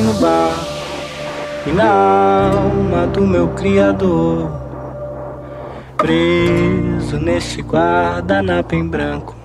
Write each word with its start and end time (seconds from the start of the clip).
no 0.00 0.14
bar 0.14 0.54
e 1.66 1.70
na 1.70 2.50
alma 2.50 3.06
do 3.06 3.26
meu 3.26 3.48
Criador. 3.48 4.50
Preso 5.96 7.18
nesse 7.18 7.60
guardanapo 7.60 8.74
em 8.74 8.86
branco, 8.86 9.36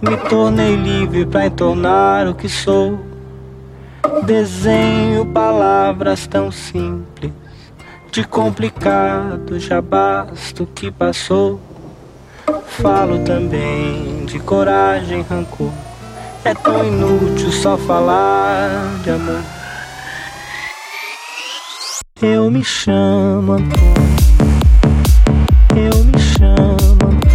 me 0.00 0.16
tornei 0.28 0.74
livre 0.74 1.24
para 1.24 1.46
entornar 1.46 2.26
o 2.26 2.34
que 2.34 2.48
sou. 2.48 2.98
Desenho 4.24 5.24
palavras 5.26 6.26
tão 6.26 6.50
simples, 6.50 7.32
de 8.10 8.24
complicado 8.24 9.58
já 9.58 9.80
basta 9.80 10.62
o 10.62 10.66
que 10.66 10.90
passou. 10.90 11.60
Falo 12.66 13.20
também 13.20 14.24
de 14.26 14.38
coragem, 14.40 15.22
rancor. 15.22 15.70
É 16.44 16.52
tão 16.54 16.84
inútil 16.84 17.52
só 17.52 17.78
falar 17.78 18.98
de 19.04 19.10
amor. 19.10 19.61
Eu 22.24 22.48
me 22.52 22.62
chamo 22.62 23.54
Antônio. 23.54 23.72
Eu 25.74 26.04
me 26.04 26.18
chamo 26.20 26.92
Antônio. 26.92 27.31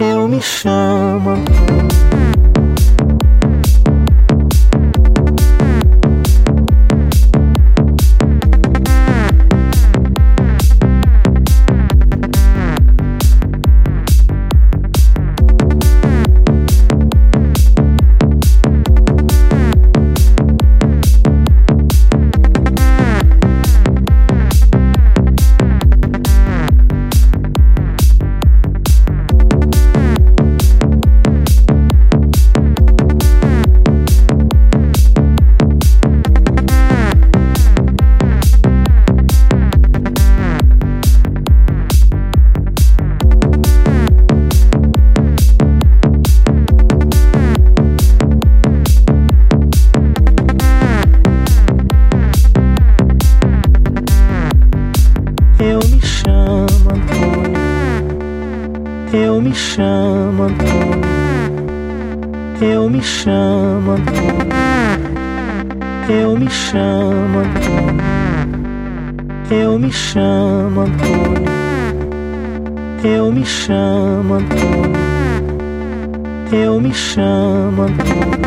Eu 0.00 0.28
me 0.28 0.40
chamo 0.40 1.34
Eu 59.12 59.40
me 59.40 59.54
chamo 59.54 60.42
Antônio. 60.42 61.08
Eu 62.60 62.90
me 62.90 63.02
chamo 63.02 63.92
Antônio. 63.92 64.48
Eu 66.10 66.36
me 66.36 66.50
chamo 66.50 67.38
Antônio. 67.38 68.04
Eu 69.50 69.78
me 69.78 69.90
chamo 69.90 70.80
Antônio. 70.82 71.48
Eu 73.02 73.32
me 73.32 73.46
chamo 73.46 74.34
Antônio. 74.34 74.98
Eu 76.52 76.78
me 76.78 76.92
chamo 76.92 77.82
Antônio. 77.82 78.38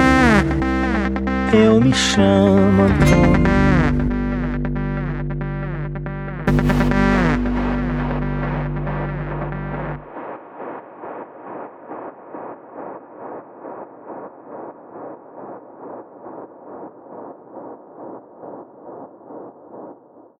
Eu 1.54 1.81
me 1.81 1.92
chamo 1.92 2.84
Antônio. 2.84 3.61